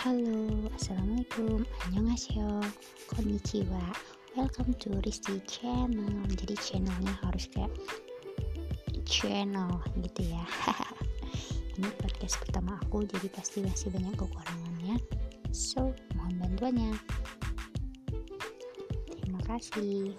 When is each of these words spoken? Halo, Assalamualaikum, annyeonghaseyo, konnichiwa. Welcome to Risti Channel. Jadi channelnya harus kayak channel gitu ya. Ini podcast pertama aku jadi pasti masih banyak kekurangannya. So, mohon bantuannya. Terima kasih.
Halo, 0.00 0.48
Assalamualaikum, 0.80 1.60
annyeonghaseyo, 1.84 2.64
konnichiwa. 3.12 3.84
Welcome 4.32 4.72
to 4.80 4.96
Risti 5.04 5.44
Channel. 5.44 6.24
Jadi 6.24 6.56
channelnya 6.56 7.12
harus 7.20 7.44
kayak 7.52 7.68
channel 9.04 9.68
gitu 10.00 10.24
ya. 10.24 10.40
Ini 11.76 11.92
podcast 12.00 12.40
pertama 12.40 12.80
aku 12.80 13.04
jadi 13.12 13.28
pasti 13.28 13.60
masih 13.60 13.92
banyak 13.92 14.16
kekurangannya. 14.16 14.96
So, 15.52 15.92
mohon 16.16 16.48
bantuannya. 16.48 16.96
Terima 19.20 19.44
kasih. 19.44 20.16